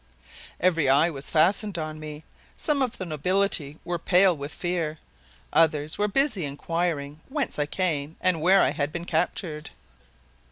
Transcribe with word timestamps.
Every 0.59 0.89
eye 0.89 1.11
was 1.11 1.29
fastened 1.29 1.77
on 1.77 1.99
me. 1.99 2.23
Some 2.57 2.81
of 2.81 2.97
the 2.97 3.05
nobility 3.05 3.77
were 3.85 3.99
pale 3.99 4.35
with 4.35 4.51
fear; 4.51 4.97
others 5.53 5.95
were 5.99 6.07
busy 6.07 6.43
inquiring 6.43 7.19
whence 7.29 7.59
I 7.59 7.67
came 7.67 8.15
and 8.19 8.41
where 8.41 8.63
I 8.63 8.71
had 8.71 8.91
been 8.91 9.05
captured. 9.05 9.69